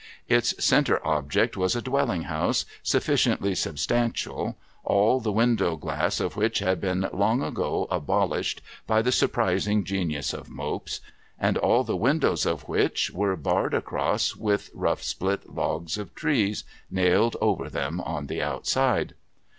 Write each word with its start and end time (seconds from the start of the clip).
Its 0.27 0.55
centre 0.65 0.99
object 1.05 1.55
was 1.55 1.75
a 1.75 1.81
dwelling 1.83 2.23
house, 2.23 2.65
sufficiently 2.81 3.53
sub 3.53 3.75
stantial, 3.75 4.55
all 4.83 5.19
the 5.19 5.31
window 5.31 5.75
glass 5.77 6.19
of 6.19 6.35
which 6.35 6.57
had 6.57 6.81
been 6.81 7.07
long 7.13 7.43
ago 7.43 7.85
abolished 7.91 8.63
by 8.87 8.99
the 9.03 9.11
surprising 9.11 9.83
genius 9.83 10.33
of 10.33 10.49
Mopes, 10.49 11.01
and 11.39 11.55
all 11.55 11.83
the 11.83 11.95
windows 11.95 12.47
of 12.47 12.67
which 12.67 13.11
were 13.11 13.35
barred 13.35 13.75
across 13.75 14.35
with 14.35 14.71
rough 14.73 15.03
split 15.03 15.47
logs 15.51 15.99
of 15.99 16.15
trees 16.15 16.63
nailed 16.89 17.37
over 17.39 17.69
them 17.69 18.01
on 18.01 18.25
the 18.25 18.41
outside. 18.41 19.13